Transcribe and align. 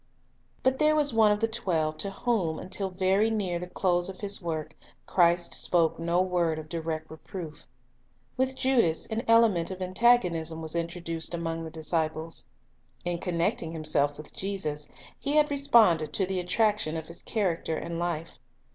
But 0.63 0.79
there 0.79 0.95
was 0.95 1.13
one 1.13 1.31
of 1.31 1.41
the 1.41 1.47
twelve 1.47 1.99
to 1.99 2.09
whom, 2.09 2.57
until 2.57 2.89
very 2.89 3.29
near 3.29 3.59
the 3.59 3.67
close 3.67 4.09
of 4.09 4.21
His 4.21 4.41
work, 4.41 4.75
Christ 5.05 5.53
spoke 5.53 5.99
no 5.99 6.19
word 6.23 6.57
of 6.57 6.69
direct 6.69 7.11
reproof. 7.11 7.65
With 8.35 8.55
Judas 8.55 9.05
an 9.05 9.21
element 9.27 9.69
of 9.69 9.79
antagonism 9.79 10.59
was 10.59 10.75
introduced 10.75 11.35
among 11.35 11.65
the 11.65 11.69
disciples. 11.69 12.47
In 13.05 13.19
connecting 13.19 13.73
himself 13.73 14.17
with 14.17 14.33
Jesus 14.33 14.87
he 15.19 15.33
had 15.35 15.51
responded 15.51 16.11
to 16.13 16.25
the 16.25 16.39
attraction 16.39 16.97
of 16.97 17.05
His 17.05 17.21
character 17.21 17.77
and 17.77 17.99
life. 17.99 18.39